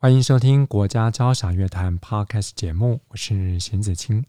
[0.00, 4.24] 欢迎收听国家交响乐团 Podcast 节目，我是弦子清。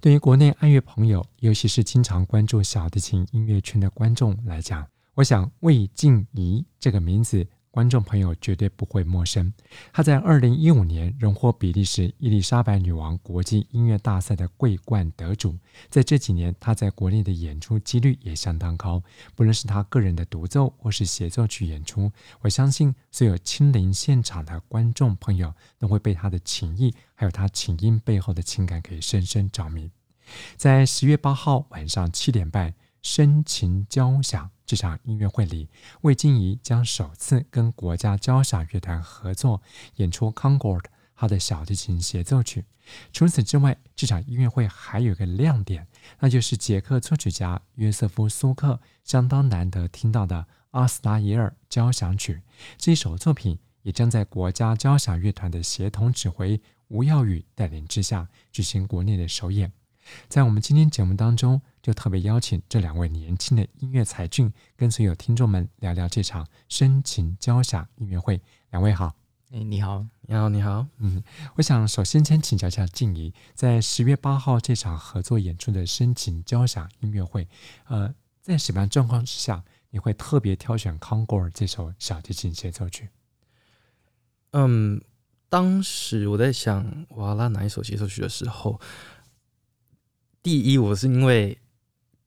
[0.00, 7.46] 对于国内爱乐朋友，尤其是经常关注小提琴音乐圈的观众来讲，我想魏静怡这个名字。
[7.70, 9.52] 观众朋友绝对不会陌生。
[9.92, 15.56] 他在二零一五年荣获比利时伊丽莎白女王国际音乐大赛的桂冠得主。
[15.88, 19.02] 在这几年，他在国内的演出几率也相当高。
[19.34, 22.10] 不论是他个人的独奏或是协奏曲演出，
[22.40, 29.90] 我相信所有亲临现场的观众朋友都会被他的琴艺，还有他琴音背后的情感给深深着迷。
[30.56, 35.68] 在十月八号晚上七点半，深情交响这场音乐会里，
[36.02, 39.62] 魏静怡将首次跟国家交响乐团合作
[39.96, 40.80] 演出《Concord》
[41.14, 42.64] 他的小提琴协奏曲。
[43.12, 45.86] 除此之外，这场音乐会还有个亮点，
[46.18, 50.36] 那就是捷克作曲家约瑟夫·苏克相当难得听到的
[50.70, 52.34] 《阿斯达耶尔交响曲》。
[52.76, 59.72] 这一首作品也将在国家交响乐团的协同指挥吴耀宇带领之下举行国内的首演。
[60.28, 68.40] 在我们今天节目当中，就特别邀请这两位年轻的音乐才俊，跟所有听众们聊聊这场深情交响音乐会。
[68.70, 69.14] 两位好，
[69.50, 70.86] 哎，你好，你好，你好。
[70.98, 71.22] 嗯，
[71.56, 77.48] 我想首先先请教一下静怡，在十月八号这场合作演出的深情交响音乐会，
[77.86, 83.08] 呃，在什么样状况之下，你会特别挑选《Concord》这首小提琴协奏曲？
[84.52, 85.00] 嗯，
[85.48, 88.80] 当时我在想我要拉哪一首协奏曲的时候。
[90.42, 91.54] 第一，我是因为《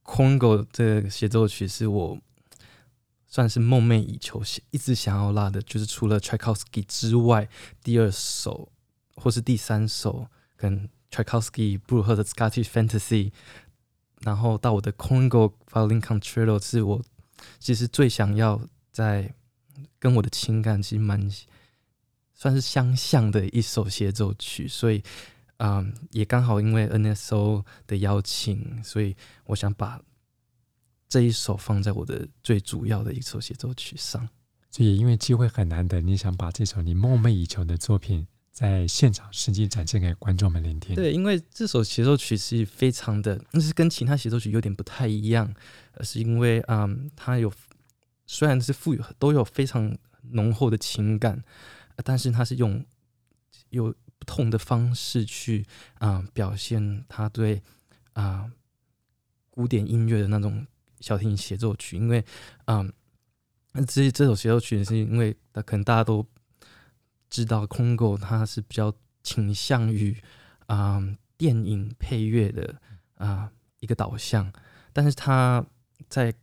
[0.03, 2.19] Congo》这个协奏曲是我
[3.27, 7.49] 算是梦寐以求、一直想要拉的，就是除了 Tchaikovsky 之外，
[7.81, 8.71] 第二首
[9.15, 13.31] 或是第三首跟 Tchaikovsky、布鲁赫的 Scottish Fantasy，
[14.21, 17.01] 然后到我的《Congo Violin Concerto》是我
[17.59, 19.33] 其实最想要在
[19.99, 21.31] 跟我的情感其实蛮
[22.33, 25.01] 算是相像的一首协奏曲，所以。
[25.65, 29.15] 嗯，也刚好因为 NSO 的邀请，所以
[29.45, 30.01] 我想把
[31.07, 34.27] 这一首放在我的最主要的一首协奏曲上。
[34.69, 40.97] 所以因为机会很难得，你想把这首你梦寐以求的作品在现场实际展现给观众们聆听。
[40.97, 45.53] 对，因为这首协奏曲是非常的，那是跟其他协奏曲有点不太一样，
[45.93, 47.49] 而是因为嗯，它有
[48.27, 49.97] 虽然是富有都有非常
[50.31, 51.41] 浓厚的情感，
[52.03, 52.85] 但是它是用
[53.69, 53.95] 有。
[54.23, 57.61] 不同的方式去啊、表现他对
[58.13, 58.49] 啊、
[59.49, 60.65] 古典音乐的那种
[61.01, 62.23] 小提琴协奏曲，因为
[62.63, 62.85] 啊，
[63.73, 66.25] 那这这首协奏曲是因为可能大家都
[67.29, 70.15] 知道，Congo 它是比较倾向于
[70.67, 71.03] 啊、
[71.35, 72.81] 电影配乐的
[73.15, 73.51] 啊、
[73.81, 74.53] 一个导向，
[74.93, 75.65] 但是它
[76.07, 76.33] 在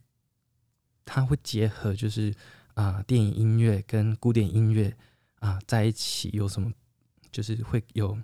[1.03, 2.31] 它会结合就是
[2.75, 4.95] 啊、电影音乐跟古典音乐
[5.39, 6.71] 啊、在一起有什么？
[7.31, 8.17] 就是会有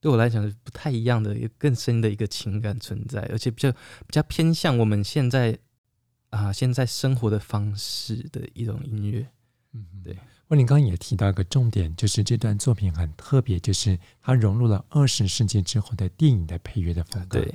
[0.00, 5.56] 对我来讲是不太一样的，更深的一个情感存在，而且比较比较偏向我们现在
[6.30, 9.26] 啊、呃、现在生活的方式的一种音乐。
[9.72, 10.18] 嗯，对。
[10.48, 17.40] 我你刚刚也提到一个重点，就是这段作品很特别，就是它融入了二十世纪之后的电影的配乐的风格。
[17.40, 17.54] 对。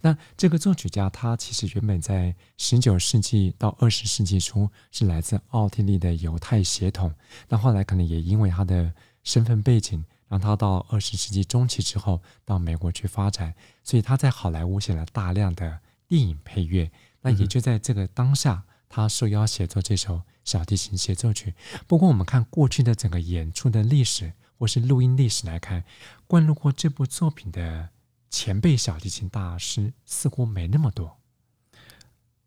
[0.00, 7.14] 那这个作曲家他其实原本在十九世纪到二十世纪初是来自奥地利的犹太血统，
[7.48, 10.04] 那后来可能也因为他的身份背景。
[10.28, 16.90] 让他到二十世纪中期之后到美国去发展，所以他在好莱坞写了大量的电影配乐。
[17.22, 21.54] 那也就在这个当下，他受邀写作这首小提琴协奏曲。
[21.86, 25.84] 不过，我们看过去的整个演出的历史或是录音历史来看，
[26.26, 27.88] 灌录过这部作品的
[28.30, 31.18] 前辈小提琴大师似乎没那么多。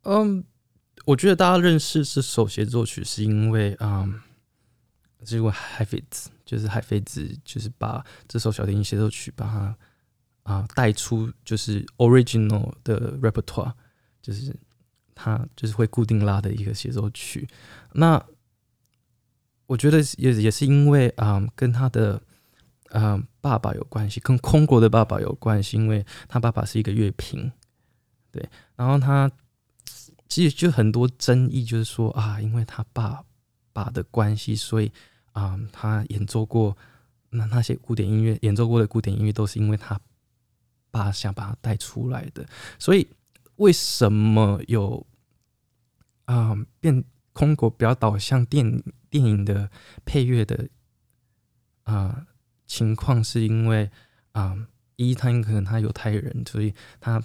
[0.04, 0.44] 嗯，
[1.06, 4.22] 我觉得大家认识这首协奏曲是因为嗯。
[5.23, 9.77] 是因为海菲兹，就是海菲兹，就是把这首小提琴协奏曲把它
[10.41, 13.71] 啊带出，就是 original 的 repertoire，
[14.19, 14.56] 就是
[15.13, 17.47] 他就是会固定拉的一个协奏曲。
[17.94, 18.19] 那
[19.68, 22.19] 我觉得也也是因为啊，跟他的
[22.89, 27.51] 啊爸爸有关系，跟空国的爸爸有关系，因为他爸爸是一个乐评，
[28.31, 29.29] 对，然后他
[30.27, 33.23] 其实就很多争议，就是说啊，因为他爸
[33.71, 34.91] 爸的关系，所以。
[35.33, 36.78] 啊、他演奏过
[37.30, 40.00] 那那些古典音乐，演奏过的古典音乐都是因为他
[40.92, 42.45] 爸想把他带出来的。
[42.78, 43.07] 所以
[43.56, 45.06] 为什么有
[46.25, 49.69] 啊、变空国比较导向电电影的
[50.04, 50.68] 配乐的
[51.83, 52.28] 啊、
[52.66, 53.89] 情况，是因为
[54.33, 54.68] 啊、呃，
[54.98, 57.22] 一他可能他犹太人，所以他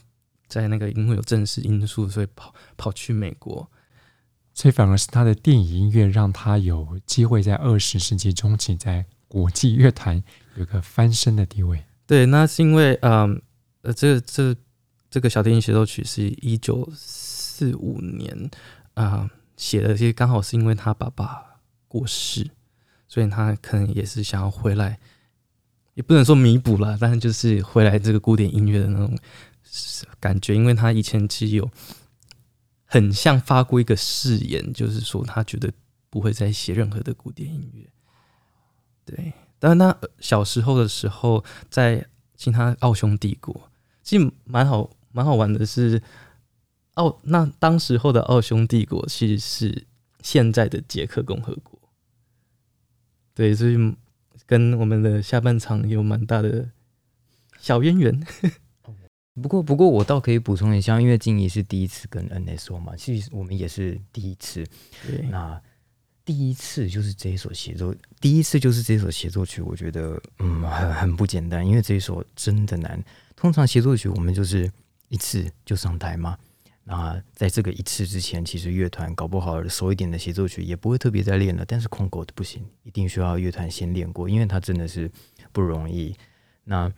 [0.47, 3.69] 在那个因为有政治因素，所以跑跑去美国。
[4.57, 10.25] 所以反而是他的电影音乐让他有机会在二十世纪中期在国际乐坛
[10.55, 11.85] 有一个翻身的地位。
[12.07, 13.43] 对，那是因为，嗯，
[13.83, 14.57] 呃，这这
[15.11, 18.51] 这个小提琴协奏曲是一九四五年
[18.95, 22.49] 啊写的，其实刚好是因为他爸爸过世，
[23.07, 24.99] 所以他可能也是想要回来，
[25.93, 29.15] 也不能说弥补了，但是就是回来这个古典音乐的那种
[30.19, 31.71] 感觉，因为他以前其实有。
[32.87, 35.71] 很像发过一个誓言，就是说他觉得
[36.09, 37.87] 不会再写任何的古典音乐。
[39.05, 42.07] 对，但是他小时候的时候在
[42.37, 43.71] 听他奥匈帝国，
[44.03, 46.01] 其实蛮好蛮好玩的是，
[46.95, 49.87] 奥那当时候的奥匈帝国其实是
[50.23, 51.79] 现在的捷克共和国。
[53.35, 53.77] 对，所以
[54.47, 56.71] 跟我们的下半场有蛮大的
[57.59, 58.27] 小渊源。
[59.43, 64.65] 不过，不过我倒可以补充一下，因为静怡是第一次跟 NSO 嘛，其实我们也是第一次。
[65.07, 65.61] 对，那
[66.25, 73.03] 第一次就是这一首协奏，第一次就是这首协奏曲，我觉得嗯很很不简单，因为这一首真的难。
[73.37, 74.71] 通常协奏曲我们就是
[75.09, 76.39] 一次就上台嘛。
[76.89, 81.65] 那在这个一次之前，其实乐团搞不好熟一点的协奏曲也不会特别再练了。
[81.67, 85.11] 但是空狗的不行，一定需要乐团先练过，因为它真的是
[85.53, 86.17] 不容易。
[86.69, 86.93] 那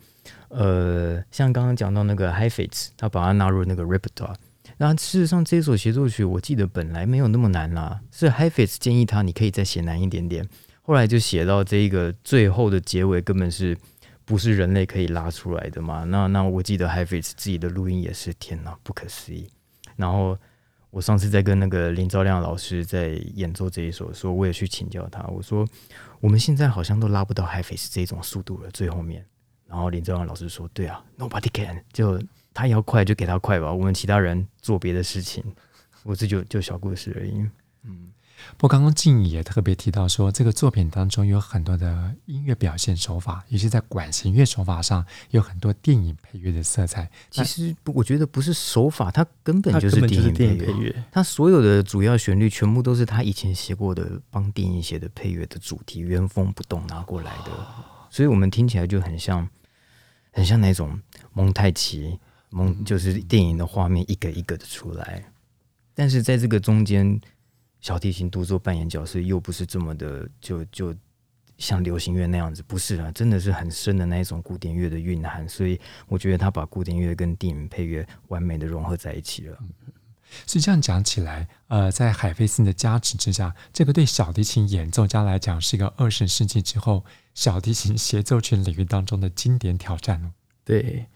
[0.49, 4.35] 呃，像刚刚讲到那个 Heifetz，他把它纳入那个 repertoire。
[4.79, 10.49] 那事实上，这一首协奏曲我记得本来没有那么难啦，是 Heifetz 建议他你可以再写难一点点。
[10.82, 13.76] 后来就写到这一个最后的结尾，根本是
[14.25, 16.05] 不是人类可以拉出来的嘛？
[16.05, 19.50] 那那我记得 Heifetz 自己的录音也是天哪，不可思议。
[19.97, 20.38] 然后
[20.91, 25.67] 我上次在跟那个林昭亮老师在演奏这一首的时候，我也去请教他，我说
[26.20, 29.26] 我们现在好像都拉不到 Heifetz 这种速度了，最后面。
[29.69, 32.19] 然后林正阳老师说：“对啊，Nobody can，就
[32.55, 35.44] 他要快就给他快吧，我们其他人做别的事情。
[36.05, 37.47] 我这就就小故事而已。
[37.82, 38.11] 嗯，
[38.56, 47.11] 不过刚刚静怡也特别提到说，这个作品当中有很多的音乐表现手法，尤其在管弦乐手法上有很多电影配乐的色彩。
[47.31, 51.05] 其实我觉得不是手法，它根本就是电影配乐。
[51.12, 57.50] 它所有的主要旋律全部都是他以前写过的，帮电影写的配乐的主题，原封不动拿过来的，
[58.09, 59.47] 所以我们听起来就很像。”
[60.32, 61.00] 很像那种
[61.32, 62.19] 蒙太奇，
[62.50, 65.25] 蒙就是电影的画面一个一个的出来，
[65.94, 67.20] 但是在这个中间，
[67.80, 70.94] 小提琴独奏扮演角色又不是这么的，就就
[71.58, 79.58] 像流行乐那样子，不是啊，真的是很深的那一种古典乐的蕴含，所以我觉得他把古典乐跟电影配乐完美的融合在一起了。
[80.46, 87.04] 所以这样讲起来，呃，在海菲斯的加持之下，这个对小提琴演奏家来讲是一个二十世纪之后
[87.34, 90.32] 小提琴协奏曲领域当中的经典挑战。
[90.64, 91.06] 对，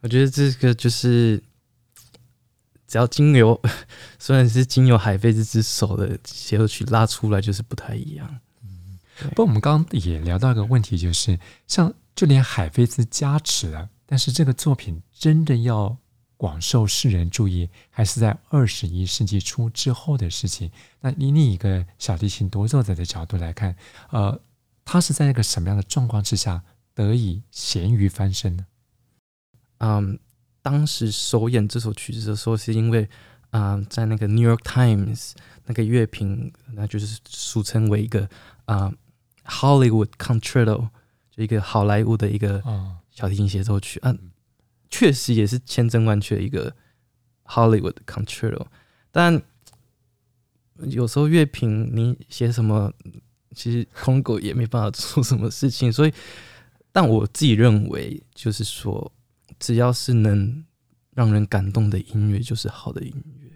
[0.00, 1.42] 我觉得这个就是
[2.86, 3.60] 只要经由，
[4.18, 8.40] 虽然是经由海菲斯之手的协奏曲拉出来，就是不太一样。
[8.62, 8.98] 嗯，
[9.30, 15.96] 不过我们刚刚也聊到一个问题，就是像就连海菲斯加持了，但是这个作品真的要。
[16.36, 20.70] 广受世人注意，还是在二十一世纪初之后的事情。
[21.00, 23.74] 那以你一个小提琴独奏者的角度来看，
[24.10, 24.38] 呃，
[24.84, 26.62] 他是在一个什么样的状况之下
[26.94, 28.66] 得以咸鱼翻身呢？
[29.78, 30.18] 嗯，
[30.60, 33.08] 当时首演这首曲子的时候，是因为
[33.50, 35.30] 啊、嗯，在那个《New York Times》
[35.64, 38.28] 那个乐评，那就是俗称为一个
[38.66, 38.96] 啊、嗯、
[39.46, 40.90] Hollywood Concerto，
[41.30, 42.62] 就一个好莱坞的一个
[43.10, 43.98] 小提琴协奏曲。
[44.02, 44.32] 嗯。
[44.90, 46.74] 确实也是千真万确一个
[47.44, 48.66] Hollywood control，
[49.10, 49.42] 但
[50.88, 52.92] 有时候乐评你写什么，
[53.54, 55.90] 其实空狗也没办法做什么事情。
[55.92, 56.12] 所以，
[56.92, 59.12] 但我自己认为，就是说，
[59.58, 60.64] 只要是能
[61.14, 63.55] 让人感动的音乐，就是好的音乐。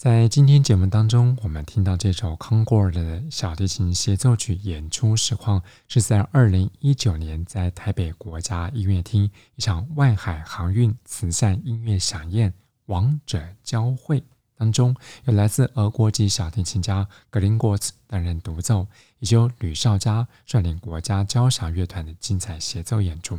[0.00, 12.54] 在今天节目当中，我们听到这首康果尔的小提琴协奏曲演出实况，是在二零一九年在台北国家音乐厅一场外海航运慈善音乐饗宴
[12.88, 14.24] “王者交会”
[14.56, 18.86] 当中，有来自俄国籍小提琴家格林果茨担任独奏，
[19.18, 23.38] 以及由吕绍嘉率领国家交响乐团的精彩协奏演出。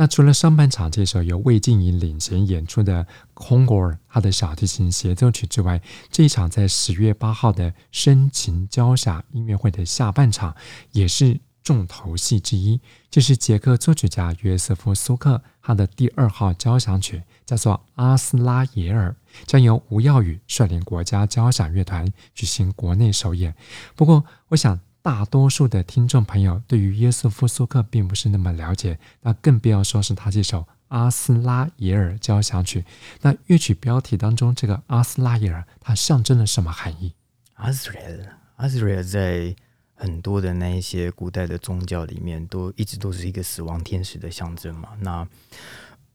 [0.00, 10.54] 那除了上半场这首由魏静怡领衔演出的康果尔他的小提琴协奏曲之外，这一场在十月八号的深情交响音乐会的下半场
[10.92, 19.10] 也是重头戏之一，就是捷克作曲家约瑟夫苏克他的第二号交响曲，叫做《阿斯拉耶尔》，
[19.46, 23.52] 将由吴耀宇率领国家交响乐团举行国内首演。
[23.96, 24.78] 不过，我想。
[25.08, 32.84] 大多数的听众朋友对于约瑟夫苏克并不是那么了解，那更不要说是他这首阿斯拉耶尔交响曲。
[33.22, 37.14] 那乐曲标题当中这个阿斯拉耶尔，它象征了什么含义？
[37.54, 39.56] 阿斯拉耶尔，阿斯拉耶尔在
[39.94, 44.90] 很多的那一些古代的宗教里面，都一直都是一个死亡天使的象征嘛。
[45.00, 45.26] 那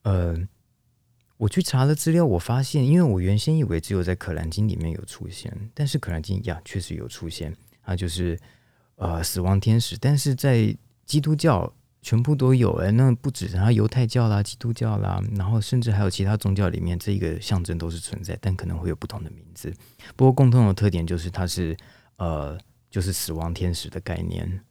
[0.04, 0.38] 呃，
[1.38, 8.40] 我去查了资料，我发现，因为我原先以为只有在可兰经里面有出现，但是可兰经呀确实有出现，它就是。
[8.96, 19.74] 呃，死亡天使，但是在基督教全部都有哎，那不止，然后犹太教啦、基督教啦，然后甚至还有其他宗教里面，这一个象征都是存在，但可能会有不同的名字。
[20.16, 21.76] 不过共同的特点就是它是
[22.18, 22.58] 呃，
[22.90, 24.62] 就是死亡天使的概念。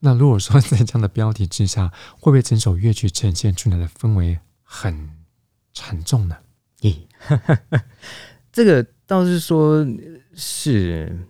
[0.00, 5.10] 那如果说在这样的标题之下，会不会整首乐曲呈现出来的氛围很
[5.72, 6.36] 沉重呢？
[6.80, 6.96] 咦，
[8.52, 9.86] 这个倒是说
[10.34, 11.26] 是。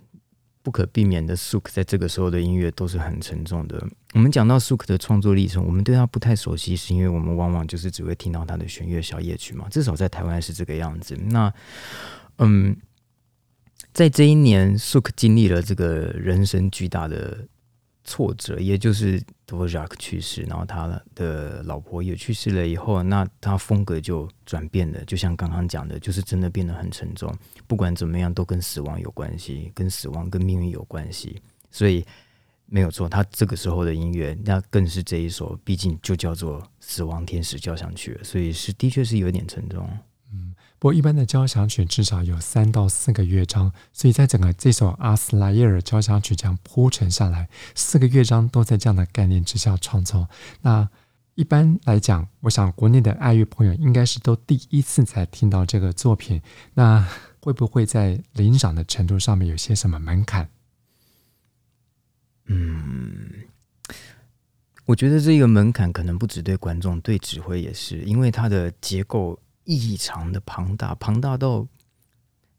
[0.62, 3.84] 不可避免的，Suk 在这个时候的音乐都是很沉重的。
[4.14, 9.68] 我们讲到 Suk 的创作历程，我们对他不太熟悉，是因为我们往往就是只会听到他的弦乐小夜曲嘛。
[9.68, 11.16] 至少在台湾是这个样子。
[11.28, 11.52] 那，
[12.38, 12.76] 嗯，
[13.92, 17.46] 在这一年，Suk 经历了这个人生巨大的。
[18.04, 27.32] 挫折，也就是德弗芮克去世，然后他的老婆也去世了以后，那他风格就转变了，就像刚刚讲的，就是真的变得很沉重。
[27.66, 31.40] 不管怎么样，都跟死亡有关系，跟死亡跟命运有关系。
[31.70, 32.04] 所以
[32.66, 39.86] 没有错，他这个时候的音乐，那更是这一首，毕竟就叫做《死亡天使交响曲》，所以是的确是有点沉重。
[40.82, 50.28] 不过，一般的交响曲至少有三到四个乐章，所以在整个这首阿斯拉耶尔交响曲这样铺陈下来，四个乐章都在这样的概念之下创作。
[50.62, 50.88] 那
[51.36, 56.42] 一般来讲，我想国内的爱乐朋友应该是都第一次才听到这个作品。
[56.74, 57.08] 那
[57.40, 60.48] 会不会在欣赏的程度上面有些什么门槛？
[62.46, 63.44] 嗯，
[64.86, 69.38] 我觉得这个门槛可能不只对观众，对指挥也是，因为它的结构。
[69.64, 71.66] 异常的庞大，庞大到，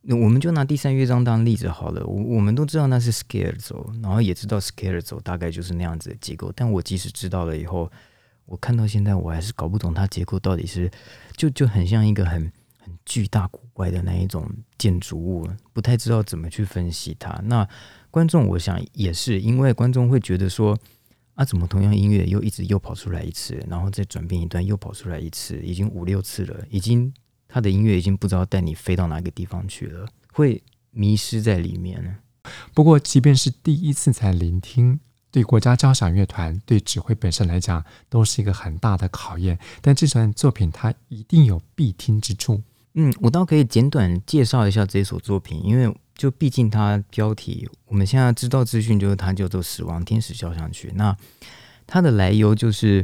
[0.01, 2.05] 那我们就拿第三乐章当例子好了。
[2.05, 6.51] 我我们都知道那是 Scherzo，然后也知道 Scherzo 大概就是那样子的结构。
[6.55, 7.91] 但我即使知道了以后，
[8.45, 10.89] 我看到现在我还是搞不懂它结构到底是，
[11.36, 17.31] 就就很像一个很很巨大古怪的那一种建筑物，不太知道怎么去分析它。
[17.43, 17.67] 那
[18.12, 20.77] 观众我想也是，因为观众会觉得说。
[21.35, 27.11] 啊，怎么同样音乐又一直又跑出来一次，然后再转变一段又跑出来一次，已经五六次了，已经
[27.47, 32.19] 他的音乐已经不知道带你飞到哪个地方去了，会迷失在里面。
[32.73, 34.99] 不过，即便是第一次才聆听，
[35.31, 39.58] 对国家交响乐团对指挥本身来讲，都是一个很大的考验。
[39.81, 42.62] 但这首作品它一定有必听之处。
[42.93, 45.91] 嗯，我倒可以简短介绍一下这首作品，因为。
[46.15, 50.89] 就毕竟它标题，我们现在知道资讯就是它叫做《死亡天使交响曲》。
[50.95, 51.15] 那
[51.88, 53.04] 它的来由就是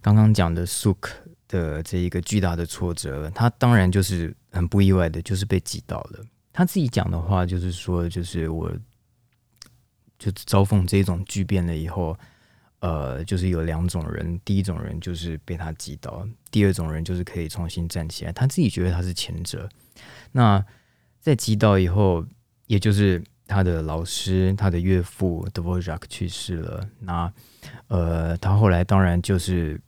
[0.00, 1.10] 刚刚讲的 Suk
[1.48, 6.24] 的这一个巨大的挫折，他当然就是很不意外的，就是被击倒了。
[6.52, 8.72] 他自己讲的话就是说，就是我
[10.18, 12.16] 就遭逢这种巨变了以后，
[12.78, 18.32] 呃，就是有两种人，第一种人就是被他击倒，第二种人就是可以重新站起来。
[18.32, 19.68] 他自己觉得他是前者。
[20.32, 20.64] 那
[21.20, 22.24] 在击倒以后。
[22.66, 26.88] 也就是他的老师，他的岳父德弗芮克去世了。
[27.00, 27.30] 那
[27.88, 29.78] 呃，他后来当然就是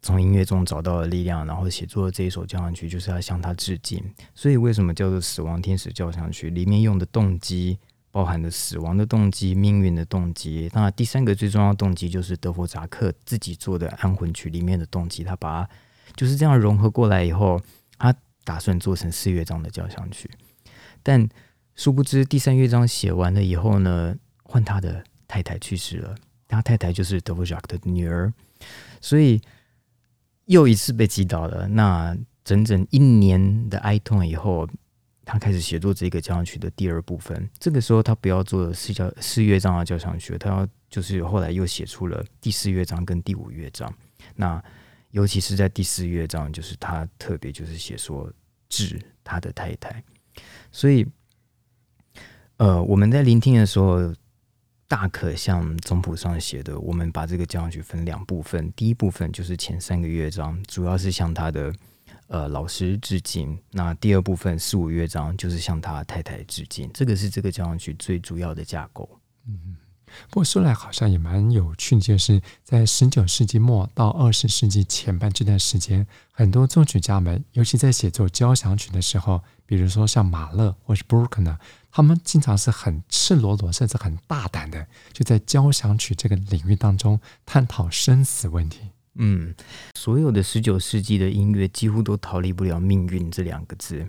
[0.00, 4.02] 从音乐中找到了力量，然后写作了这一首交响曲，就是要向他致敬。
[4.34, 6.50] 所以为什么叫做《死亡天使交响曲》？
[6.52, 7.76] 里面用的动机
[8.12, 10.70] 包含着死亡的动机、命运的动机。
[10.72, 15.24] 那第三个最重要的动机就是德弗扎克自己做的安魂曲里面的动机。
[15.24, 15.70] 他把它
[16.14, 17.60] 就是这样融合过来以后，
[17.98, 18.14] 他
[18.44, 20.30] 打算做成四乐章的交响曲，
[21.02, 21.28] 但。
[21.74, 26.14] 殊不知，第三乐章写完了以后呢，换他的太太去世了。
[26.46, 28.32] 他太太就是德弗芮克的女儿，
[29.00, 29.40] 所以
[30.46, 31.68] 又一次被击倒了。
[31.68, 34.68] 那整整一年的哀痛以后，
[35.24, 37.48] 他开始写作这个交响曲的第二部分。
[37.60, 43.92] 这个时候，他不要做四交四乐章的交响曲，他要就是后来又写出了第四乐章跟第五乐章。
[44.34, 44.60] 那
[45.12, 48.28] 尤其是在第四乐章，就是他特别就是写说
[48.68, 50.02] 致他的太太。
[50.72, 51.06] 所以，
[52.60, 54.14] 呃，我们在聆听的时候，
[54.86, 58.70] 大可像总谱上写的，我们把这个交响曲分两部分。
[58.72, 61.72] 第一部分就是前三个乐章，主要是向他的。
[62.26, 63.58] 呃，老师致敬。
[63.72, 66.88] 那第二部分四五乐章就是向他太太致敬。
[66.94, 69.08] 这个是这个交响曲最主要的架构。
[69.48, 69.74] 嗯，
[70.28, 81.58] 不过说来好像也蛮有趣，就是在十九世纪末到二十世纪前半这段时间，很多作曲家们，尤其在写作交响曲的时候，比如说像马勒或是布鲁克纳，
[81.92, 88.90] 他们经常是很赤裸裸，甚至很大胆的，就在交响曲这个领域当中探讨生死问题。
[89.14, 89.54] 嗯，
[89.94, 94.08] 所有的十九世纪的音乐几乎都逃离不了“命运”这两个字。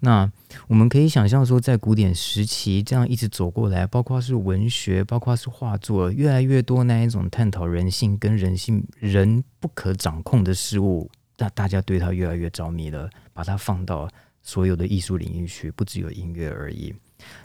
[0.00, 0.30] 那
[0.68, 14.08] 我们可以想象说，在古典时期这样一直走过来，包括是文学，包括是画作，越来越多那一种探讨人性跟人性人不可掌控的事物，那大家对它越来越着迷了，把它放到
[14.42, 16.94] 所有的艺术领域去，不只有音乐而已。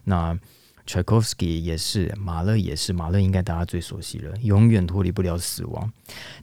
[0.03, 0.37] 那。
[0.85, 5.93] 柴可夫斯基也是，马勒也是，马勒应该大家最熟悉了，永远脱离不了死亡。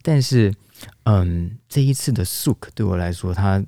[0.02, 0.54] 但是，
[1.02, 3.64] 嗯，这一次的 Suk 对我来说，他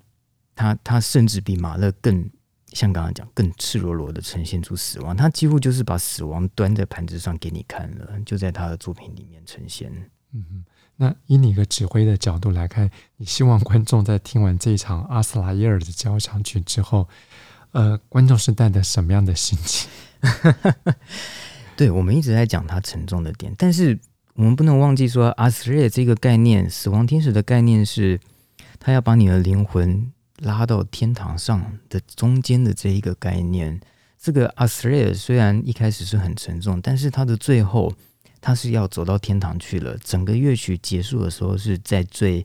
[0.54, 2.30] 他他甚至比马勒更
[2.68, 5.16] 像刚刚讲，更赤裸裸的呈现出死亡。
[5.16, 9.90] 他几乎就是把死亡端在盘子上给你看了，就在他的作品里面呈现。
[10.32, 17.08] 嗯哼，那以你一个指挥的角度来看，你希望观众在听完这一场阿斯莱耶尔的交响曲之后，
[17.78, 19.88] 呃，观众是带着什么样的心情？
[21.78, 23.96] 对，我们一直在讲它沉重的点，但是
[24.34, 28.18] 我们不能忘记说，阿斯雷这个概念，死亡天使的概念是，
[28.80, 33.80] 他要把你的灵魂拉到天堂上的中间的这一个概念。
[34.20, 37.92] 这个阿斯雷虽然一开始是很沉重，但是它的最后，
[38.40, 39.96] 它是要走到天堂去了。
[39.98, 42.44] 整个乐曲结束的时候，是在最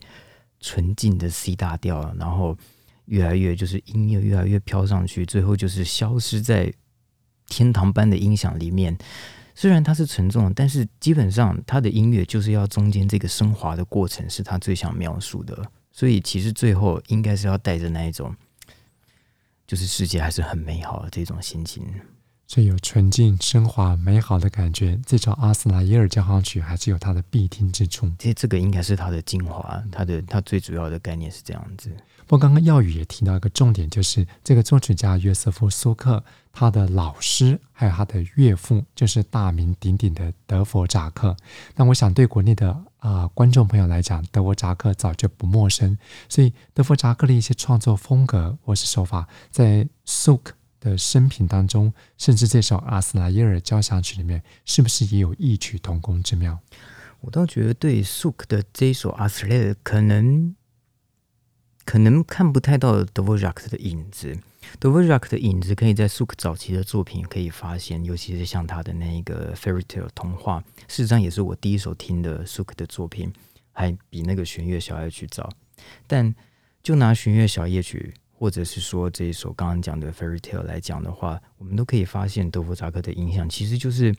[0.60, 2.56] 纯净的 C 大调，然后
[3.06, 6.72] 越来越就是音乐越来越飘上去，最后就是消失在。
[7.46, 8.96] 天堂般的音响里面，
[9.54, 15.70] 虽然它是沉重，但是基本上它的音乐就是要中间这个升华的过程，是他最想描述的。
[15.92, 18.34] 所以其实最后应该是要带着那一种，
[19.66, 21.86] 就是世界还是很美好的这种心情。
[22.54, 24.96] 最有纯净、升华、美好的感觉。
[25.04, 28.08] 这首阿斯莱耶尔交响曲还是有它的必听之处。
[28.16, 31.90] 其实这个应该是它的精华，它的它最主要的概念是这样子。
[32.28, 41.36] 不过刚刚耀宇也提到一个重点，就是这个作曲家约瑟夫苏克，他的老师还有他的岳父，就是大名鼎鼎的德弗扎克。
[41.74, 45.98] 那我想对国内的啊、呃、观众朋友来讲，德弗扎克早就不陌生。
[46.28, 56.60] 所以德弗扎克的一些创作风格或是手法，在苏克的生平当中，甚至这首阿斯莱耶尔交响曲里面，是不是也有异曲同工之妙？
[57.22, 60.54] 我倒觉得对苏克的这一首阿斯莱，可能
[61.86, 64.38] 可能看不太到德弗札克的影子。
[64.78, 73.32] 德弗札克的影子可以在苏克早期的作品可以发现，尤其是像他的那一个《Fairy Tale》童话，事实上也是我第一首听的苏克的作品，
[73.72, 75.50] 还比那个弦乐小夜曲早。
[76.06, 76.34] 但
[76.82, 78.14] 就拿弦乐小夜曲。
[78.44, 84.14] 或者是说这一首刚刚讲的《Fairy Tale》来讲的话，我们都可以发现德弗札克的影响其实就是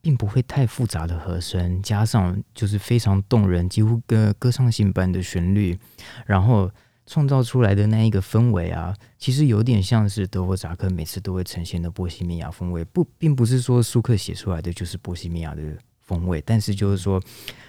[0.00, 5.78] 并不会太复杂的和声，加上就是非常动人，几乎跟歌唱性般的旋律，
[6.26, 6.68] 然后
[7.06, 12.84] 创造出来的那一个氛围啊，其实有点像是德弗札克每次都会呈现的波西米亚风味。
[12.86, 15.62] 不，并不是说舒克写出来的就是波西米亚的
[16.00, 17.22] 风味，但是就是说，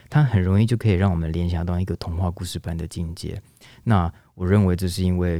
[0.10, 3.40] 它很容易就可以让我们联想到一个童话故事般的境界。
[3.84, 5.40] 那我认为这是因为。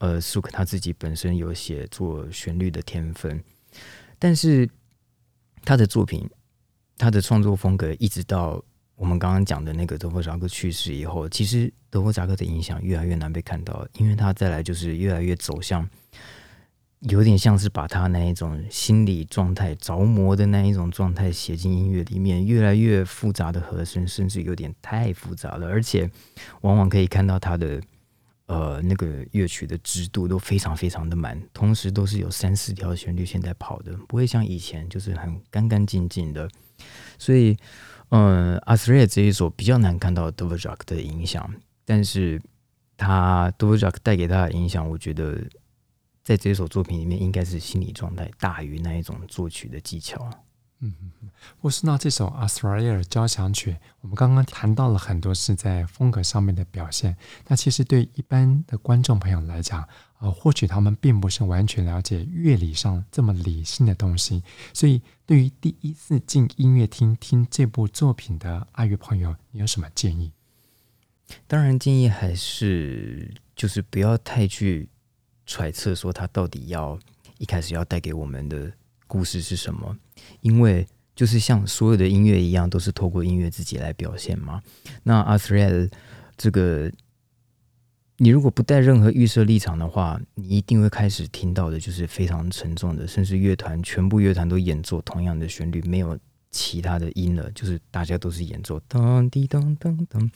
[0.00, 3.38] 呃，苏克他自己本身有写作旋律的天分，
[4.18, 4.66] 但是
[5.62, 6.26] 他的作品，
[6.96, 8.64] 他的创作风格，一直到
[8.96, 15.86] 我们刚刚讲的那个德弗札克去世以后，其实德弗札克的影响越来越难被看到，因为他再来就是越来越走向，
[17.00, 26.10] 有点像是把他那一种心理状态着魔的那一种状态写进音乐里面，越来越复杂的和声，甚至有点太复杂了，而且
[26.62, 27.82] 往往可以看到他的。
[28.50, 36.50] 呃，那个乐曲的支度都非常非常的满，同时都是有三四条旋律线在跑的，不会像以前就是很干干净净的。
[37.16, 37.56] 所以，
[38.08, 41.48] 嗯，阿斯瑞尔这一首比较难看到德弗札克的影响，
[41.84, 42.42] 但是
[42.96, 45.40] 他德弗札克带给他的影响，我觉得
[46.24, 50.28] 在这首作品里面应该是心理状态大于那一种作曲的技巧。
[50.80, 51.28] 嗯嗯嗯，
[51.60, 57.16] 沃斯纳这首阿斯莱耶尔交响曲，我们刚刚谈到了很多是在风格上面的表现。
[57.46, 59.86] 那其实对一般的观众朋友来讲，
[60.20, 70.32] 呃，或许他们并不是完全了解乐理上这么理性的东西，所以对于第一次进音乐厅听这部作品的爱乐朋友，你有什么建议？
[71.46, 74.88] 当然，建议还是就是不要太去
[75.44, 76.98] 揣测说他到底要
[77.38, 78.72] 一开始要带给我们的
[79.10, 79.96] 故事是什么，
[80.40, 84.62] 因为就是像所有的音乐一样，都是透过音乐自己来表现嘛。
[85.02, 85.90] 那阿斯兰
[86.36, 86.88] 这个。
[88.22, 96.18] 你如果不带任何预设立场的话，你一定会开始听到的就是非常沉重的，甚至乐团全部乐团都演奏同样的旋律，没有
[96.50, 100.30] 其他的音了，就是大家都是演奏当滴当当当。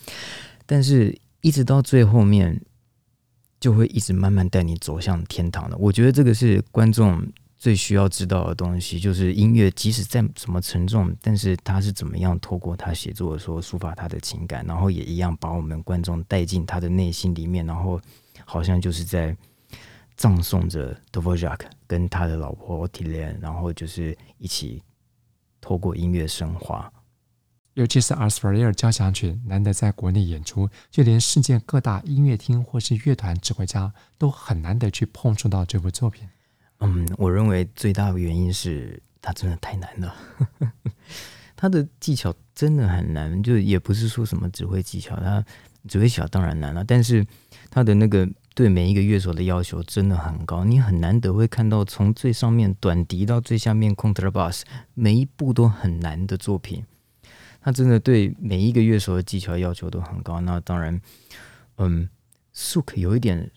[0.65, 2.59] 但是，一直到最后面，
[3.61, 5.77] 就会一直慢慢带你走向天堂的。
[5.77, 7.23] 我觉得这个是观众。
[7.65, 17.99] 最需要知道的东西就是音乐，即使再怎么沉重，但是他是怎么样透过他写作的时候抒发他的情感，然后也一样把我们观众带进他的内心里面，然后
[18.45, 19.35] 好像就是在
[20.15, 24.83] 葬送着 d o v o j a k 跟他的老婆 Ottilie，然后就是一起
[25.59, 26.93] 透过音乐升华。
[27.73, 36.29] 尤其是 Azriel 交响曲难得在国内演出，就连世界各大音乐厅或是乐团指挥家都很难得去碰触到这部作品。
[36.85, 40.15] 嗯，我认为最大的原因是它真的太难了，
[41.57, 45.45] 他的技巧真的很难，就也不是说什么指挥技巧，他
[45.89, 47.27] 指挥技巧当然难了，但是
[47.71, 56.85] 他的那个对每一个乐手的要求真的很高，你很难得会看到从最上面短笛到最下面 contrabass，每一步都很难的作品，
[57.61, 60.41] 他真的对每一个乐手的技巧要求都很高。
[60.43, 61.01] 那当然，
[61.79, 62.09] 嗯
[62.55, 63.51] ，Suk 有一点。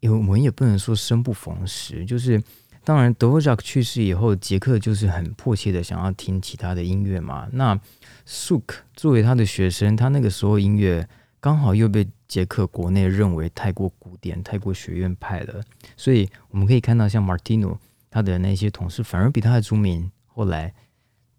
[0.00, 2.42] 因为我们也不能说生不逢时，就是
[2.84, 7.48] 当然德沃贾去世以后，杰克就是很迫切的想要听其他的音乐嘛。
[7.52, 7.78] 那
[8.24, 11.08] 苏克作为他的学生，他那个时候音乐
[11.40, 15.62] 刚好又被杰克国内认为太过古典、太过学院派了，
[15.96, 17.78] 所以我们可以看到像马蒂诺
[18.10, 20.10] 他的那些同事反而比他还出名。
[20.26, 20.72] 后来，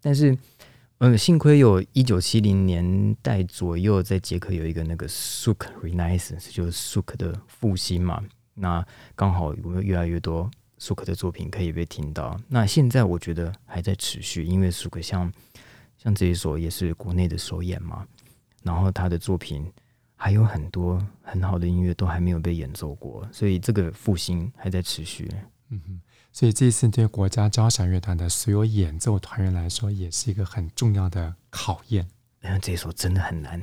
[0.00, 0.36] 但是
[0.98, 8.22] 嗯，幸亏有一九七零年代左右，在捷克有一个那个苏克 Renaissance，就是苏克的复兴嘛。
[8.54, 8.84] 那
[9.14, 12.38] 刚好我们越来越多苏克的作品可以被听到。
[12.48, 15.32] 那现在我觉得还在持续，因为苏克像
[15.96, 18.06] 像这一首也是国内的首演嘛。
[18.62, 19.72] 然后他的作品
[20.16, 25.30] 还有很多很好的音乐都还没有被演奏过，所以这个复兴还在持续。
[25.70, 32.06] 嗯哼，所以这一次对国家交响乐团的所有演奏团员来说，也是一个很重要的考验。
[32.42, 33.62] 因为这一首真的很难。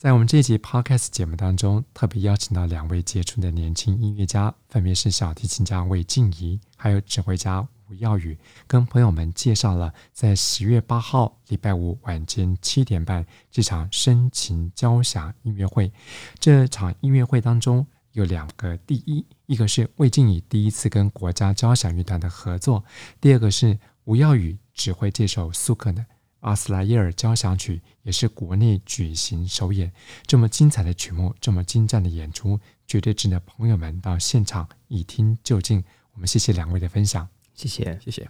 [0.00, 7.60] 在我们这一集 Podcast 节目当中，特别邀请到两位杰出的年轻音乐家，分别是小提琴家魏静怡，还有指挥家
[7.90, 15.92] 吴耀宇，跟朋友们介绍了在十月八号礼拜五晚间七点半这场深情交响音乐会。
[16.38, 22.82] 这场音乐会当中有两个第一，一个是魏静怡第一次跟国家交响乐团的合作，
[23.20, 26.06] 第二个是吴耀宇指挥这首苏克的。
[26.40, 29.92] 阿斯莱耶尔交响曲也是国内举行首演，
[30.26, 35.84] 这么精彩的曲目，这么精湛的演出，绝对值得朋友们到现场一听究竟。
[36.14, 38.28] 我们谢谢两位的分享，谢谢谢谢。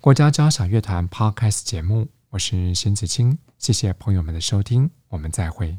[0.00, 5.78] 国家交响乐团 Podcast 节目，我是沈子清，谢谢朋友们的收听，我们再会。